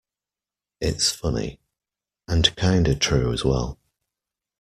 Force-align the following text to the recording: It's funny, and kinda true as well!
It's 0.79 1.11
funny, 1.11 1.59
and 2.27 2.55
kinda 2.55 2.95
true 2.95 3.31
as 3.31 3.45
well! 3.45 3.77